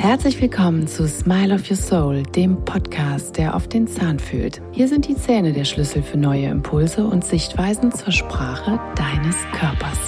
[0.00, 4.62] Herzlich willkommen zu Smile of Your Soul, dem Podcast, der auf den Zahn fühlt.
[4.70, 9.98] Hier sind die Zähne der Schlüssel für neue Impulse und Sichtweisen zur Sprache deines Körpers.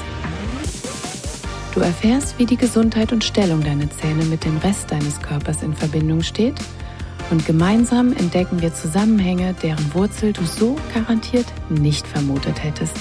[1.75, 5.75] Du erfährst, wie die Gesundheit und Stellung deiner Zähne mit dem Rest deines Körpers in
[5.75, 6.55] Verbindung steht
[7.33, 12.97] und gemeinsam entdecken wir Zusammenhänge, deren Wurzel du so garantiert nicht vermutet hättest.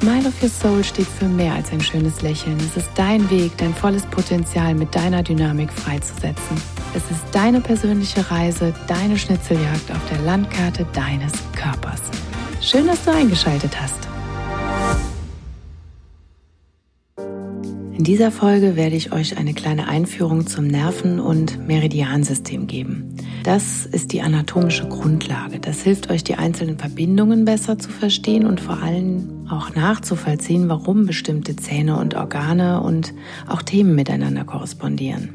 [0.00, 2.58] Smile of Your Soul steht für mehr als ein schönes Lächeln.
[2.58, 6.60] Es ist dein Weg, dein volles Potenzial mit deiner Dynamik freizusetzen.
[6.94, 12.02] Es ist deine persönliche Reise, deine Schnitzeljagd auf der Landkarte deines Körpers.
[12.60, 14.15] Schön, dass du eingeschaltet hast.
[17.96, 23.16] In dieser Folge werde ich euch eine kleine Einführung zum Nerven- und Meridiansystem geben.
[23.42, 25.60] Das ist die anatomische Grundlage.
[25.60, 31.06] Das hilft euch, die einzelnen Verbindungen besser zu verstehen und vor allem auch nachzuvollziehen, warum
[31.06, 33.14] bestimmte Zähne und Organe und
[33.48, 35.30] auch Themen miteinander korrespondieren.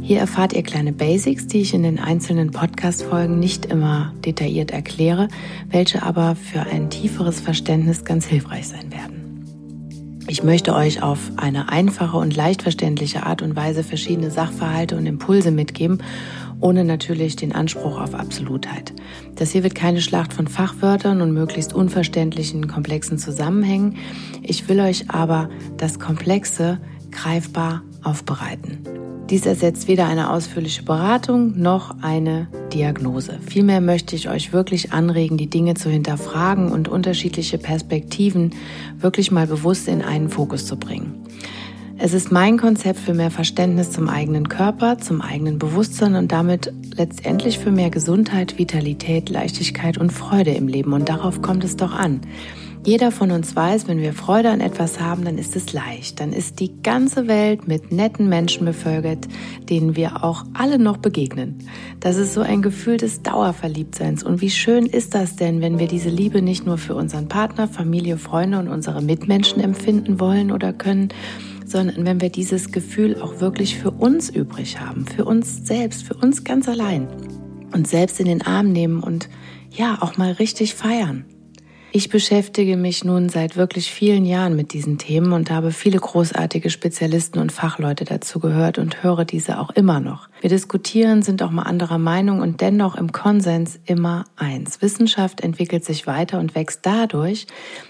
[0.00, 5.28] Hier erfahrt ihr kleine Basics, die ich in den einzelnen Podcast-Folgen nicht immer detailliert erkläre,
[5.70, 9.11] welche aber für ein tieferes Verständnis ganz hilfreich sein werden.
[10.32, 15.04] Ich möchte euch auf eine einfache und leicht verständliche Art und Weise verschiedene Sachverhalte und
[15.04, 15.98] Impulse mitgeben,
[16.58, 18.94] ohne natürlich den Anspruch auf Absolutheit.
[19.34, 23.98] Das hier wird keine Schlacht von Fachwörtern und möglichst unverständlichen, komplexen Zusammenhängen.
[24.42, 29.01] Ich will euch aber das Komplexe greifbar aufbereiten.
[29.32, 33.38] Dies ersetzt weder eine ausführliche Beratung noch eine Diagnose.
[33.40, 38.50] Vielmehr möchte ich euch wirklich anregen, die Dinge zu hinterfragen und unterschiedliche Perspektiven
[38.98, 41.14] wirklich mal bewusst in einen Fokus zu bringen.
[41.96, 46.70] Es ist mein Konzept für mehr Verständnis zum eigenen Körper, zum eigenen Bewusstsein und damit
[46.94, 50.92] letztendlich für mehr Gesundheit, Vitalität, Leichtigkeit und Freude im Leben.
[50.92, 52.20] Und darauf kommt es doch an.
[52.84, 56.18] Jeder von uns weiß, wenn wir Freude an etwas haben, dann ist es leicht.
[56.18, 59.28] Dann ist die ganze Welt mit netten Menschen bevölkert,
[59.70, 61.58] denen wir auch alle noch begegnen.
[62.00, 64.24] Das ist so ein Gefühl des Dauerverliebtseins.
[64.24, 67.68] Und wie schön ist das denn, wenn wir diese Liebe nicht nur für unseren Partner,
[67.68, 71.10] Familie, Freunde und unsere Mitmenschen empfinden wollen oder können,
[71.64, 76.14] sondern wenn wir dieses Gefühl auch wirklich für uns übrig haben, für uns selbst, für
[76.14, 77.06] uns ganz allein.
[77.72, 79.28] Und selbst in den Arm nehmen und
[79.70, 81.24] ja, auch mal richtig feiern.
[81.94, 86.70] Ich beschäftige mich nun seit wirklich vielen Jahren mit diesen Themen und habe viele großartige
[86.70, 90.30] Spezialisten und Fachleute dazu gehört und höre diese auch immer noch.
[90.40, 94.80] Wir diskutieren, sind auch mal anderer Meinung und dennoch im Konsens immer eins.
[94.80, 97.46] Wissenschaft entwickelt sich weiter und wächst dadurch,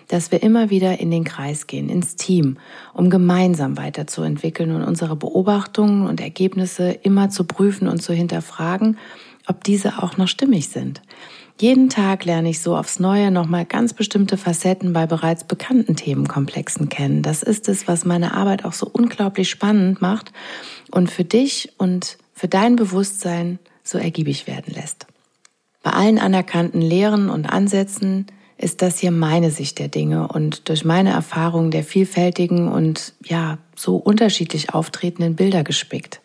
[0.08, 2.56] dass wir immer wieder in den Kreis gehen, ins Team,
[2.94, 8.98] um gemeinsam weiterzuentwickeln und unsere Beobachtungen und Ergebnisse immer zu prüfen und zu hinterfragen,
[9.46, 11.02] ob diese auch noch stimmig sind.
[11.62, 16.88] Jeden Tag lerne ich so aufs Neue nochmal ganz bestimmte Facetten bei bereits bekannten Themenkomplexen
[16.88, 17.22] kennen.
[17.22, 20.32] Das ist es, was meine Arbeit auch so unglaublich spannend macht
[20.90, 25.06] und für dich und für dein Bewusstsein so ergiebig werden lässt.
[25.84, 28.26] Bei allen anerkannten Lehren und Ansätzen
[28.58, 33.58] ist das hier meine Sicht der Dinge und durch meine Erfahrung der vielfältigen und ja,
[33.76, 36.21] so unterschiedlich auftretenden Bilder gespickt.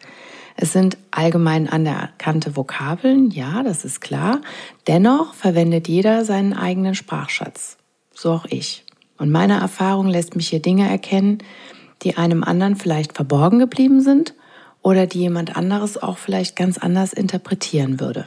[0.60, 4.42] Es sind allgemein anerkannte Vokabeln, ja, das ist klar.
[4.88, 7.78] Dennoch verwendet jeder seinen eigenen Sprachschatz.
[8.12, 8.84] So auch ich.
[9.20, 11.38] Und meine Erfahrung lässt mich hier Dinge erkennen,
[12.02, 14.34] die einem anderen vielleicht verborgen geblieben sind
[14.82, 18.26] oder die jemand anderes auch vielleicht ganz anders interpretieren würde.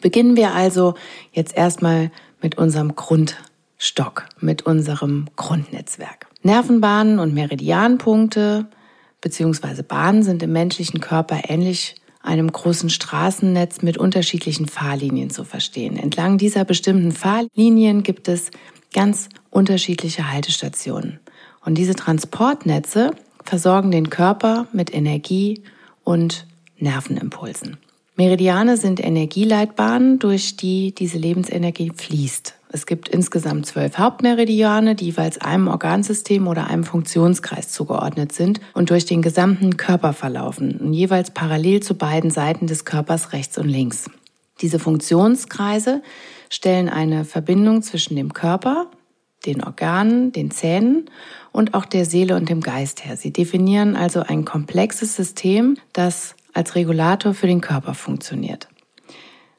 [0.00, 0.94] Beginnen wir also
[1.32, 2.10] jetzt erstmal
[2.42, 6.26] mit unserem Grundstock, mit unserem Grundnetzwerk.
[6.42, 8.66] Nervenbahnen und Meridianpunkte
[9.24, 9.82] bzw.
[9.82, 15.96] Bahnen sind im menschlichen Körper ähnlich einem großen Straßennetz mit unterschiedlichen Fahrlinien zu verstehen.
[15.96, 18.50] Entlang dieser bestimmten Fahrlinien gibt es
[18.92, 21.20] ganz unterschiedliche Haltestationen.
[21.64, 23.12] Und diese Transportnetze
[23.44, 25.62] versorgen den Körper mit Energie
[26.02, 26.46] und
[26.78, 27.78] Nervenimpulsen.
[28.16, 32.54] Meridiane sind Energieleitbahnen, durch die diese Lebensenergie fließt.
[32.74, 38.90] Es gibt insgesamt zwölf Hauptmeridiane, die jeweils einem Organsystem oder einem Funktionskreis zugeordnet sind und
[38.90, 43.68] durch den gesamten Körper verlaufen und jeweils parallel zu beiden Seiten des Körpers rechts und
[43.68, 44.10] links.
[44.60, 46.02] Diese Funktionskreise
[46.50, 48.90] stellen eine Verbindung zwischen dem Körper,
[49.46, 51.08] den Organen, den Zähnen
[51.52, 53.16] und auch der Seele und dem Geist her.
[53.16, 58.66] Sie definieren also ein komplexes System, das als Regulator für den Körper funktioniert.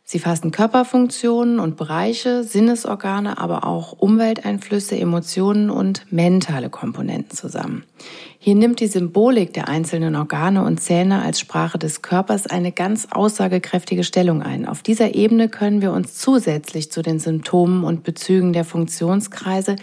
[0.07, 7.86] Sie fassen Körperfunktionen und Bereiche, Sinnesorgane, aber auch Umwelteinflüsse, Emotionen und mentale Komponenten zusammen.
[8.38, 13.07] Hier nimmt die Symbolik der einzelnen Organe und Zähne als Sprache des Körpers eine ganz
[13.10, 14.68] aussagekräftige Stellung ein.
[14.68, 19.75] Auf dieser Ebene können wir uns zusätzlich zu den Symptomen und Bezügen der Funktionskreise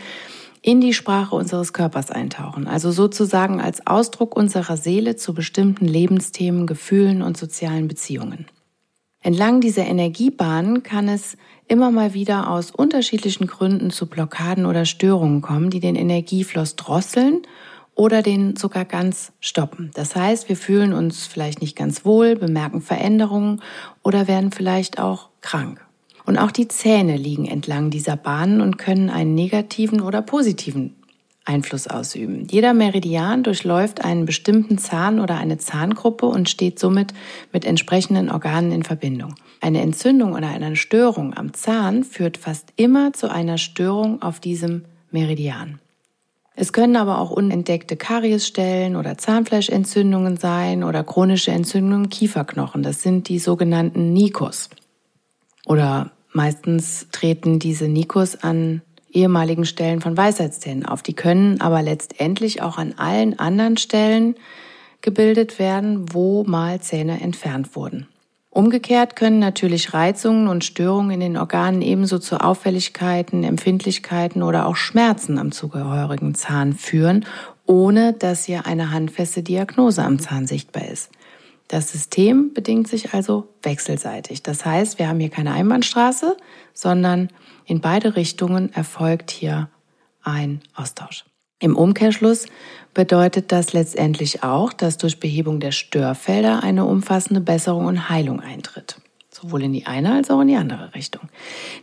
[0.62, 6.68] in die Sprache unseres Körpers eintauchen, also sozusagen als Ausdruck unserer Seele zu bestimmten Lebensthemen,
[6.68, 8.46] Gefühlen und sozialen Beziehungen.
[9.22, 11.36] Entlang dieser Energiebahnen kann es
[11.68, 17.42] immer mal wieder aus unterschiedlichen Gründen zu Blockaden oder Störungen kommen, die den Energiefluss drosseln
[17.94, 19.92] oder den sogar ganz stoppen.
[19.94, 23.62] Das heißt, wir fühlen uns vielleicht nicht ganz wohl, bemerken Veränderungen
[24.02, 25.84] oder werden vielleicht auch krank.
[26.24, 30.96] Und auch die Zähne liegen entlang dieser Bahnen und können einen negativen oder positiven
[31.44, 32.46] Einfluss ausüben.
[32.50, 37.12] Jeder Meridian durchläuft einen bestimmten Zahn oder eine Zahngruppe und steht somit
[37.52, 39.34] mit entsprechenden Organen in Verbindung.
[39.60, 44.84] Eine Entzündung oder eine Störung am Zahn führt fast immer zu einer Störung auf diesem
[45.10, 45.80] Meridian.
[46.54, 52.82] Es können aber auch unentdeckte Kariesstellen oder Zahnfleischentzündungen sein oder chronische Entzündungen im Kieferknochen.
[52.82, 54.68] Das sind die sogenannten Nikos.
[55.64, 61.02] Oder meistens treten diese Nikos an ehemaligen Stellen von Weisheitszähnen auf.
[61.02, 64.36] Die können aber letztendlich auch an allen anderen Stellen
[65.00, 68.06] gebildet werden, wo mal Zähne entfernt wurden.
[68.50, 74.76] Umgekehrt können natürlich Reizungen und Störungen in den Organen ebenso zu Auffälligkeiten, Empfindlichkeiten oder auch
[74.76, 77.24] Schmerzen am zugehörigen Zahn führen,
[77.64, 81.10] ohne dass hier eine handfeste Diagnose am Zahn sichtbar ist.
[81.68, 84.42] Das System bedingt sich also wechselseitig.
[84.42, 86.36] Das heißt, wir haben hier keine Einbahnstraße,
[86.74, 87.30] sondern
[87.64, 89.68] in beide Richtungen erfolgt hier
[90.22, 91.24] ein Austausch.
[91.58, 92.46] Im Umkehrschluss
[92.92, 98.96] bedeutet das letztendlich auch, dass durch Behebung der Störfelder eine umfassende Besserung und Heilung eintritt.
[99.30, 101.22] Sowohl in die eine als auch in die andere Richtung.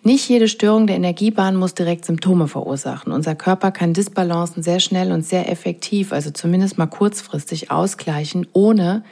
[0.03, 3.11] Nicht jede Störung der Energiebahn muss direkt Symptome verursachen.
[3.11, 9.03] Unser Körper kann Disbalancen sehr schnell und sehr effektiv, also zumindest mal kurzfristig ausgleichen, ohne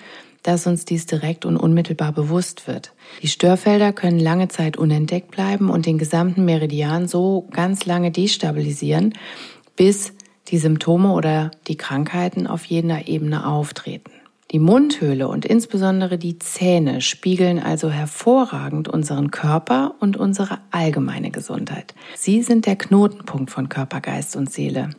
[0.47, 2.93] dass uns dies direkt und unmittelbar bewusst wird.
[3.21, 9.13] Die Störfelder können lange Zeit unentdeckt bleiben und den gesamten Meridian so ganz lange destabilisieren,
[9.75, 10.13] bis
[10.47, 14.11] die Symptome oder die Krankheiten auf jener Ebene auftreten.
[14.51, 21.93] Die Mundhöhle und insbesondere die Zähne spiegeln also hervorragend unseren Körper und unsere allgemeine Gesundheit.
[22.15, 24.91] Sie sind der Knotenpunkt von Körper, Geist und Seele.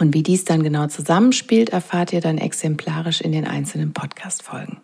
[0.00, 4.78] Und wie dies dann genau zusammenspielt, erfahrt ihr dann exemplarisch in den einzelnen Podcast-Folgen.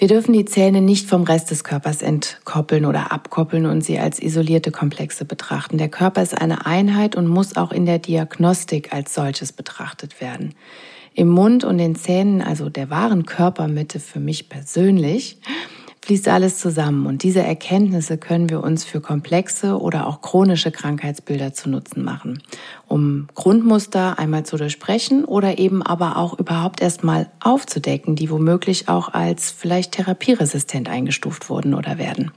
[0.00, 4.22] Wir dürfen die Zähne nicht vom Rest des Körpers entkoppeln oder abkoppeln und sie als
[4.22, 5.76] isolierte Komplexe betrachten.
[5.76, 10.54] Der Körper ist eine Einheit und muss auch in der Diagnostik als solches betrachtet werden.
[11.14, 15.40] Im Mund und den Zähnen, also der wahren Körpermitte für mich persönlich,
[16.02, 21.52] fließt alles zusammen und diese Erkenntnisse können wir uns für komplexe oder auch chronische Krankheitsbilder
[21.52, 22.42] zu Nutzen machen,
[22.86, 29.12] um Grundmuster einmal zu durchbrechen oder eben aber auch überhaupt erstmal aufzudecken, die womöglich auch
[29.12, 32.30] als vielleicht therapieresistent eingestuft wurden oder werden.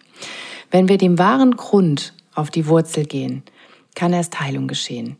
[0.71, 3.43] Wenn wir dem wahren Grund auf die Wurzel gehen,
[3.95, 5.17] kann erst Heilung geschehen.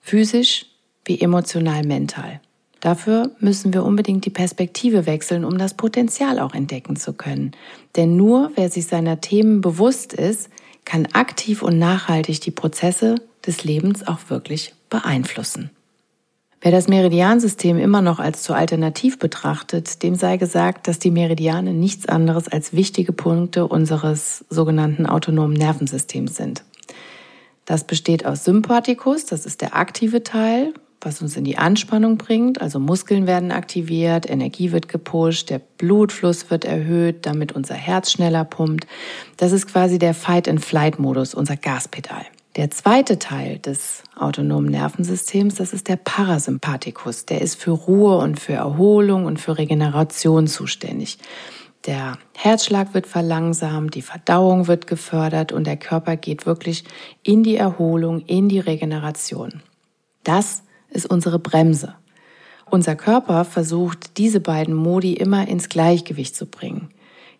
[0.00, 0.66] Physisch
[1.04, 2.40] wie emotional mental.
[2.80, 7.52] Dafür müssen wir unbedingt die Perspektive wechseln, um das Potenzial auch entdecken zu können.
[7.96, 10.48] Denn nur wer sich seiner Themen bewusst ist,
[10.86, 13.16] kann aktiv und nachhaltig die Prozesse
[13.46, 15.70] des Lebens auch wirklich beeinflussen.
[16.62, 21.72] Wer das Meridiansystem immer noch als zu alternativ betrachtet, dem sei gesagt, dass die Meridiane
[21.72, 26.62] nichts anderes als wichtige Punkte unseres sogenannten autonomen Nervensystems sind.
[27.64, 32.60] Das besteht aus Sympathikus, das ist der aktive Teil, was uns in die Anspannung bringt.
[32.60, 38.44] Also Muskeln werden aktiviert, Energie wird gepusht, der Blutfluss wird erhöht, damit unser Herz schneller
[38.44, 38.86] pumpt.
[39.36, 42.24] Das ist quasi der Fight-and-Flight-Modus, unser Gaspedal.
[42.56, 47.24] Der zweite Teil des autonomen Nervensystems, das ist der Parasympathikus.
[47.24, 51.18] Der ist für Ruhe und für Erholung und für Regeneration zuständig.
[51.86, 56.84] Der Herzschlag wird verlangsamt, die Verdauung wird gefördert und der Körper geht wirklich
[57.22, 59.62] in die Erholung, in die Regeneration.
[60.24, 61.94] Das ist unsere Bremse.
[62.70, 66.90] Unser Körper versucht, diese beiden Modi immer ins Gleichgewicht zu bringen.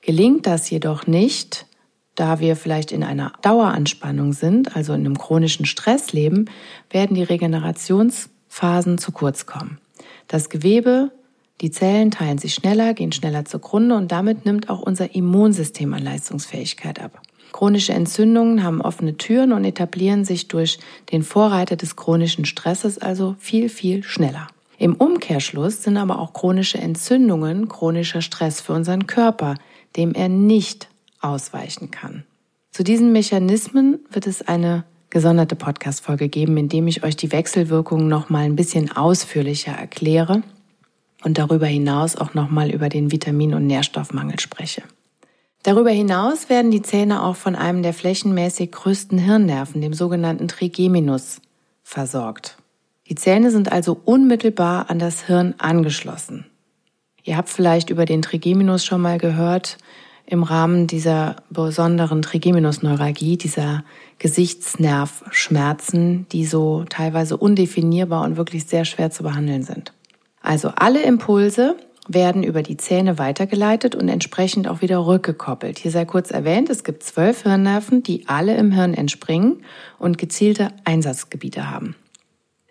[0.00, 1.66] Gelingt das jedoch nicht,
[2.14, 6.47] da wir vielleicht in einer Daueranspannung sind, also in einem chronischen Stress leben,
[6.90, 9.78] werden die Regenerationsphasen zu kurz kommen.
[10.26, 11.12] Das Gewebe,
[11.61, 16.02] die Zellen teilen sich schneller, gehen schneller zugrunde und damit nimmt auch unser Immunsystem an
[16.02, 17.21] Leistungsfähigkeit ab.
[17.52, 20.78] Chronische Entzündungen haben offene Türen und etablieren sich durch
[21.12, 24.49] den Vorreiter des chronischen Stresses also viel, viel schneller.
[24.78, 29.57] Im Umkehrschluss sind aber auch chronische Entzündungen chronischer Stress für unseren Körper,
[29.97, 30.88] dem er nicht
[31.21, 32.25] ausweichen kann.
[32.71, 38.09] Zu diesen Mechanismen wird es eine gesonderte Podcast-Folge geben, in dem ich euch die Wechselwirkungen
[38.09, 40.42] noch mal ein bisschen ausführlicher erkläre
[41.25, 44.83] und darüber hinaus auch noch mal über den Vitamin- und Nährstoffmangel spreche.
[45.62, 51.43] Darüber hinaus werden die Zähne auch von einem der flächenmäßig größten Hirnnerven, dem sogenannten Trigeminus,
[51.83, 52.57] versorgt.
[53.09, 56.47] Die Zähne sind also unmittelbar an das Hirn angeschlossen.
[57.25, 59.76] Ihr habt vielleicht über den Trigeminus schon mal gehört
[60.25, 63.83] im Rahmen dieser besonderen Trigeminusneuralgie, dieser
[64.19, 69.93] Gesichtsnervschmerzen, die so teilweise undefinierbar und wirklich sehr schwer zu behandeln sind.
[70.40, 71.76] Also alle Impulse
[72.12, 75.79] werden über die Zähne weitergeleitet und entsprechend auch wieder rückgekoppelt.
[75.79, 79.62] Hier sei kurz erwähnt, es gibt zwölf Hirnnerven, die alle im Hirn entspringen
[79.99, 81.95] und gezielte Einsatzgebiete haben.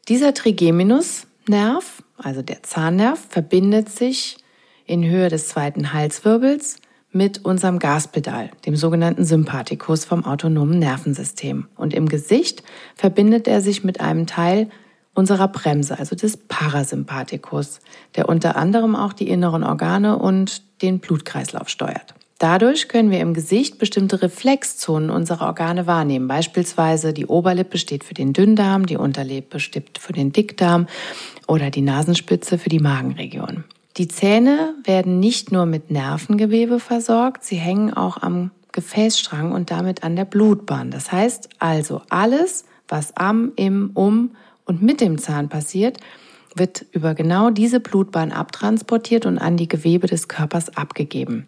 [0.10, 4.38] Dieser Trigeminusnerv, also der Zahnnerv, verbindet sich
[4.86, 6.78] in Höhe des zweiten Halswirbels
[7.12, 11.68] mit unserem Gaspedal, dem sogenannten Sympathikus vom autonomen Nervensystem.
[11.76, 12.64] Und im Gesicht
[12.96, 14.70] verbindet er sich mit einem Teil
[15.20, 17.82] unserer Bremse, also des Parasympathikus,
[18.16, 22.16] der unter anderem auch die inneren Organe und den Blutkreislauf steuert.
[22.40, 26.30] Dadurch können wir im Gesicht bestimmte Reflexzonen unserer Organe wahrnehmen.
[26.30, 30.88] Beispielsweise die Oberlippe steht für den Dünndarm, die Unterlippe steht für den Dickdarm
[31.48, 33.66] oder die Nasenspitze für die Magenregion.
[33.98, 40.04] Die Zähne werden nicht nur mit Nervengewebe versorgt, sie hängen auch am Gefäßstrang und damit
[40.04, 40.92] an der Blutbahn.
[40.92, 44.32] Das heißt also, alles, was am, im, um
[44.70, 45.98] und mit dem Zahn passiert,
[46.56, 51.48] wird über genau diese Blutbahn abtransportiert und an die Gewebe des Körpers abgegeben.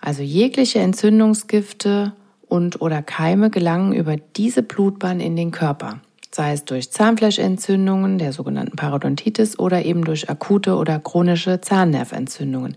[0.00, 2.14] Also jegliche Entzündungsgifte
[2.48, 6.00] und oder Keime gelangen über diese Blutbahn in den Körper,
[6.30, 12.76] sei es durch Zahnfleischentzündungen, der sogenannten Parodontitis oder eben durch akute oder chronische Zahnnerventzündungen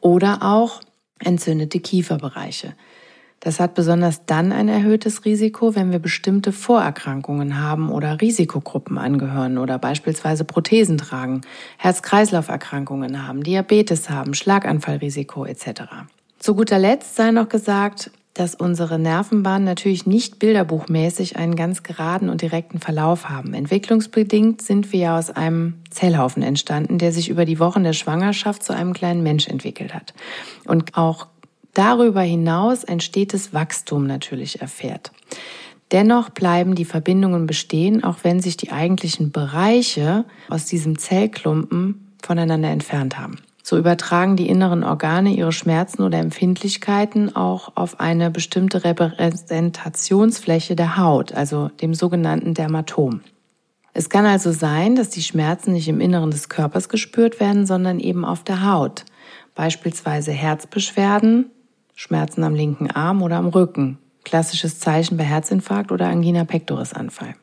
[0.00, 0.82] oder auch
[1.18, 2.74] entzündete Kieferbereiche.
[3.44, 9.58] Das hat besonders dann ein erhöhtes Risiko, wenn wir bestimmte Vorerkrankungen haben oder Risikogruppen angehören
[9.58, 11.40] oder beispielsweise Prothesen tragen,
[11.76, 15.82] Herz-Kreislauf-Erkrankungen haben, Diabetes haben, Schlaganfallrisiko etc.
[16.38, 22.28] Zu guter Letzt sei noch gesagt, dass unsere Nervenbahnen natürlich nicht bilderbuchmäßig einen ganz geraden
[22.28, 23.54] und direkten Verlauf haben.
[23.54, 28.62] Entwicklungsbedingt sind wir ja aus einem Zellhaufen entstanden, der sich über die Wochen der Schwangerschaft
[28.62, 30.14] zu einem kleinen Mensch entwickelt hat.
[30.64, 31.26] Und auch
[31.74, 35.12] darüber hinaus ein stetes Wachstum natürlich erfährt.
[35.92, 42.70] Dennoch bleiben die Verbindungen bestehen, auch wenn sich die eigentlichen Bereiche aus diesem Zellklumpen voneinander
[42.70, 43.38] entfernt haben.
[43.62, 50.96] So übertragen die inneren Organe ihre Schmerzen oder Empfindlichkeiten auch auf eine bestimmte Repräsentationsfläche der
[50.96, 53.20] Haut, also dem sogenannten Dermatom.
[53.94, 58.00] Es kann also sein, dass die Schmerzen nicht im Inneren des Körpers gespürt werden, sondern
[58.00, 59.04] eben auf der Haut.
[59.54, 61.50] Beispielsweise Herzbeschwerden,
[62.02, 63.96] Schmerzen am linken Arm oder am Rücken.
[64.24, 67.36] Klassisches Zeichen bei Herzinfarkt oder Angina pectoris Anfall.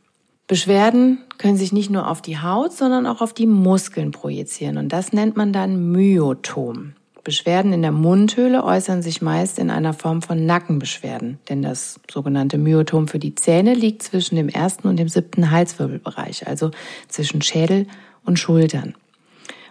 [0.47, 4.91] Beschwerden können sich nicht nur auf die Haut, sondern auch auf die Muskeln projizieren und
[4.91, 6.91] das nennt man dann Myotom.
[7.23, 12.57] Beschwerden in der Mundhöhle äußern sich meist in einer Form von Nackenbeschwerden, denn das sogenannte
[12.57, 16.71] Myotom für die Zähne liegt zwischen dem ersten und dem siebten Halswirbelbereich, also
[17.07, 17.87] zwischen Schädel
[18.25, 18.95] und Schultern.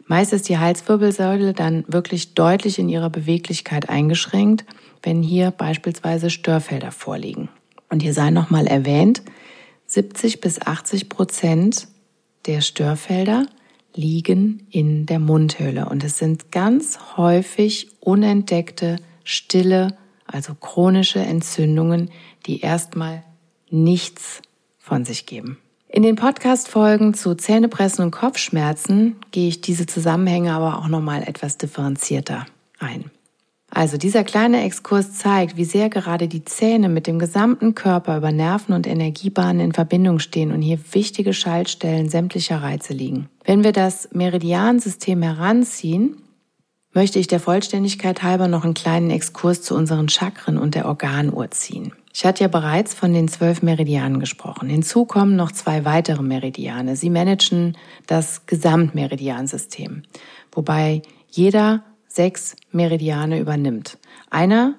[0.08, 4.64] Meist ist die Halswirbelsäule dann wirklich deutlich in ihrer Beweglichkeit eingeschränkt,
[5.02, 7.50] wenn hier beispielsweise Störfelder vorliegen.
[7.90, 9.22] Und hier sei nochmal erwähnt,
[9.86, 11.88] 70 bis 80 Prozent
[12.46, 13.46] der Störfelder
[13.94, 22.10] liegen in der Mundhöhle und es sind ganz häufig unentdeckte, stille, also chronische Entzündungen,
[22.46, 23.24] die erstmal
[23.70, 24.40] nichts
[24.78, 25.58] von sich geben.
[25.90, 31.56] In den Podcast-Folgen zu Zähnepressen und Kopfschmerzen gehe ich diese Zusammenhänge aber auch nochmal etwas
[31.56, 32.44] differenzierter
[32.78, 33.10] ein.
[33.70, 38.32] Also dieser kleine Exkurs zeigt, wie sehr gerade die Zähne mit dem gesamten Körper über
[38.32, 43.28] Nerven und Energiebahnen in Verbindung stehen und hier wichtige Schaltstellen sämtlicher Reize liegen.
[43.44, 46.16] Wenn wir das Meridiansystem heranziehen,
[46.98, 51.48] möchte ich der Vollständigkeit halber noch einen kleinen Exkurs zu unseren Chakren und der Organuhr
[51.52, 51.92] ziehen.
[52.12, 54.68] Ich hatte ja bereits von den zwölf Meridianen gesprochen.
[54.68, 56.96] Hinzu kommen noch zwei weitere Meridiane.
[56.96, 57.76] Sie managen
[58.08, 60.02] das Gesamtmeridiansystem,
[60.50, 63.96] wobei jeder sechs Meridiane übernimmt.
[64.28, 64.74] Einer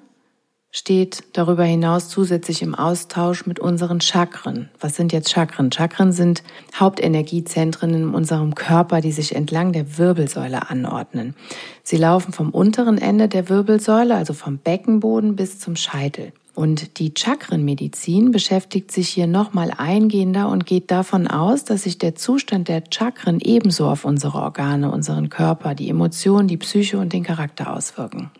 [0.72, 4.68] steht darüber hinaus zusätzlich im Austausch mit unseren Chakren.
[4.78, 5.72] Was sind jetzt Chakren?
[5.72, 6.44] Chakren sind
[6.78, 11.34] Hauptenergiezentren in unserem Körper, die sich entlang der Wirbelsäule anordnen.
[11.82, 16.32] Sie laufen vom unteren Ende der Wirbelsäule, also vom Beckenboden bis zum Scheitel.
[16.54, 22.16] Und die Chakrenmedizin beschäftigt sich hier nochmal eingehender und geht davon aus, dass sich der
[22.16, 27.22] Zustand der Chakren ebenso auf unsere Organe, unseren Körper, die Emotionen, die Psyche und den
[27.22, 28.30] Charakter auswirken.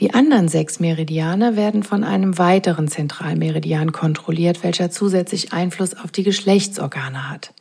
[0.00, 6.24] Die anderen sechs Meridiane werden von einem weiteren Zentralmeridian kontrolliert, welcher zusätzlich Einfluss auf die
[6.24, 7.54] Geschlechtsorgane hat.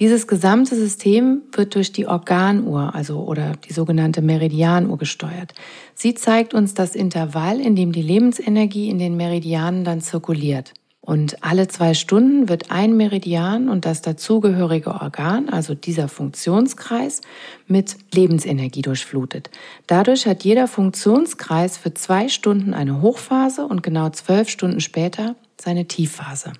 [0.00, 5.52] Dieses gesamte System wird durch die Organuhr, also oder die sogenannte Meridianuhr gesteuert.
[5.94, 10.72] Sie zeigt uns das Intervall, in dem die Lebensenergie in den Meridianen dann zirkuliert.
[11.10, 17.20] Und alle zwei Stunden wird ein Meridian und das dazugehörige Organ, also dieser Funktionskreis,
[17.66, 19.50] mit Lebensenergie durchflutet.
[19.88, 25.86] Dadurch hat jeder Funktionskreis für zwei Stunden eine Hochphase und genau zwölf Stunden später seine
[25.86, 26.52] Tiefphase.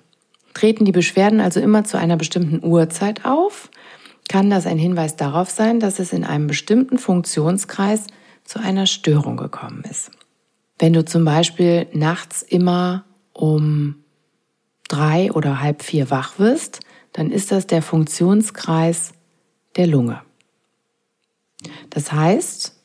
[0.53, 3.69] Treten die Beschwerden also immer zu einer bestimmten Uhrzeit auf,
[4.27, 8.07] kann das ein Hinweis darauf sein, dass es in einem bestimmten Funktionskreis
[8.43, 10.11] zu einer Störung gekommen ist.
[10.77, 13.95] Wenn du zum Beispiel nachts immer um
[14.91, 16.81] drei oder halb vier wach wirst,
[17.13, 19.13] dann ist das der Funktionskreis
[19.75, 20.21] der Lunge.
[21.89, 22.75] Das heißt,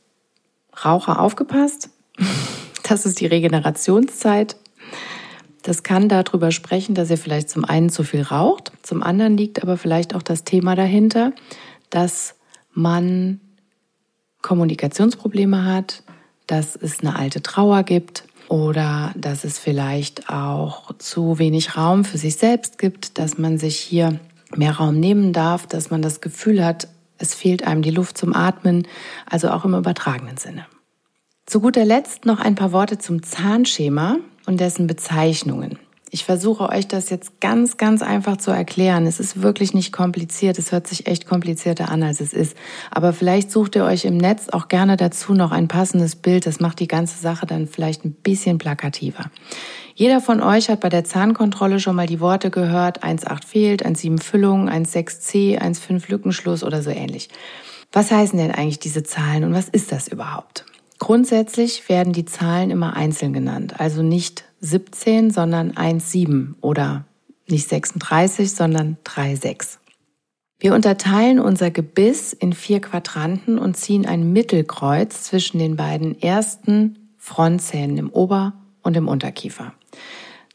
[0.85, 1.91] Raucher aufgepasst,
[2.89, 4.57] das ist die Regenerationszeit.
[5.63, 9.63] Das kann darüber sprechen, dass ihr vielleicht zum einen zu viel raucht, zum anderen liegt
[9.63, 11.33] aber vielleicht auch das Thema dahinter,
[11.91, 12.37] dass
[12.73, 13.41] man
[14.43, 16.05] Kommunikationsprobleme hat,
[16.47, 22.19] dass es eine alte Trauer gibt, oder dass es vielleicht auch zu wenig Raum für
[22.19, 24.21] sich selbst gibt, dass man sich hier
[24.55, 26.89] mehr Raum nehmen darf, dass man das Gefühl hat,
[27.19, 28.87] es fehlt einem die Luft zum Atmen,
[29.29, 30.67] also auch im übertragenen Sinne.
[31.47, 35.79] Zu guter Letzt noch ein paar Worte zum Zahnschema und dessen Bezeichnungen.
[36.11, 39.07] Ich versuche euch das jetzt ganz, ganz einfach zu erklären.
[39.07, 40.57] Es ist wirklich nicht kompliziert.
[40.57, 42.57] Es hört sich echt komplizierter an, als es ist.
[42.93, 46.47] Aber vielleicht sucht ihr euch im Netz auch gerne dazu noch ein passendes Bild.
[46.47, 49.31] Das macht die ganze Sache dann vielleicht ein bisschen plakativer.
[49.97, 54.23] Jeder von euch hat bei der Zahnkontrolle schon mal die Worte gehört, 1,8 fehlt, 1,7
[54.23, 57.31] Füllung, 1,6c, 1,5 Lückenschluss oder so ähnlich.
[57.93, 60.67] Was heißen denn eigentlich diese Zahlen und was ist das überhaupt?
[60.99, 67.05] Grundsätzlich werden die Zahlen immer einzeln genannt, also nicht 17, sondern 1,7 oder
[67.49, 69.79] nicht 36, sondern 3,6.
[70.59, 77.13] Wir unterteilen unser Gebiss in vier Quadranten und ziehen ein Mittelkreuz zwischen den beiden ersten
[77.19, 79.75] Frontzähnen im Ober- und im Unterkiefer.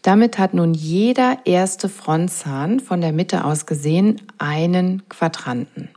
[0.01, 5.89] Damit hat nun jeder erste Frontzahn von der Mitte aus gesehen einen Quadranten.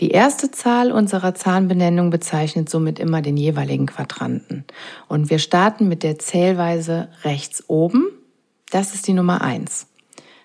[0.00, 4.64] Die erste Zahl unserer Zahnbenennung bezeichnet somit immer den jeweiligen Quadranten.
[5.08, 8.08] Und wir starten mit der Zählweise rechts oben.
[8.70, 9.86] Das ist die Nummer eins.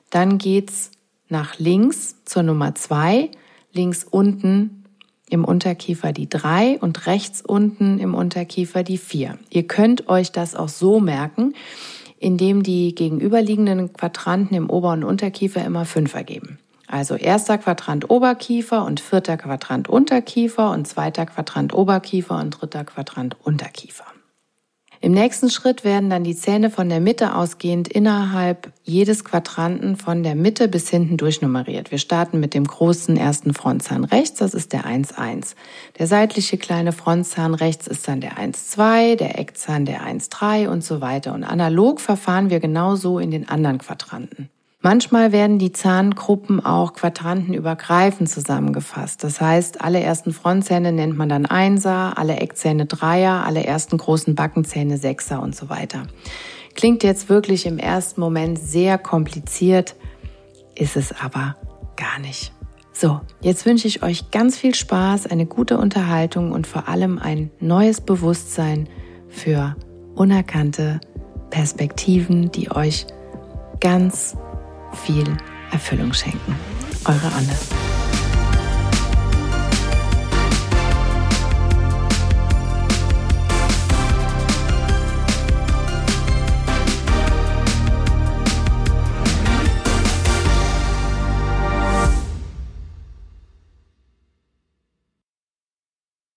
[0.09, 0.91] Dann geht's
[1.29, 3.31] nach links zur Nummer zwei.
[3.71, 4.85] Links unten
[5.29, 9.39] im Unterkiefer die drei und rechts unten im Unterkiefer die vier.
[9.49, 11.53] Ihr könnt euch das auch so merken,
[12.19, 16.59] indem die gegenüberliegenden Quadranten im Ober- und Unterkiefer immer fünf ergeben.
[16.87, 23.37] Also erster Quadrant Oberkiefer und vierter Quadrant Unterkiefer und zweiter Quadrant Oberkiefer und dritter Quadrant
[23.43, 24.05] Unterkiefer.
[25.01, 30.23] Im nächsten Schritt werden dann die Zähne von der Mitte ausgehend innerhalb jedes Quadranten von
[30.23, 31.91] der Mitte bis hinten durchnummeriert.
[31.91, 35.53] Wir starten mit dem großen ersten Frontzahn rechts, das ist der 1,1.
[35.99, 41.01] Der seitliche kleine Frontzahn rechts ist dann der 1,2, der Eckzahn der 1,3 und so
[41.01, 41.33] weiter.
[41.33, 44.49] Und analog verfahren wir genauso in den anderen Quadranten.
[44.85, 49.23] Manchmal werden die Zahngruppen auch quadrantenübergreifend zusammengefasst.
[49.23, 54.35] Das heißt, alle ersten Frontzähne nennt man dann Einser, alle Eckzähne Dreier, alle ersten großen
[54.35, 56.03] Backenzähne Sechser und so weiter.
[56.75, 59.95] Klingt jetzt wirklich im ersten Moment sehr kompliziert,
[60.75, 61.55] ist es aber
[61.95, 62.53] gar nicht.
[62.93, 67.49] So, jetzt wünsche ich euch ganz viel Spaß, eine gute Unterhaltung und vor allem ein
[67.59, 68.87] neues Bewusstsein
[69.29, 69.75] für
[70.13, 70.99] unerkannte
[71.49, 73.07] Perspektiven, die euch
[73.79, 74.37] ganz
[74.95, 75.25] viel
[75.71, 76.55] Erfüllung schenken.
[77.05, 77.84] Eure Anne.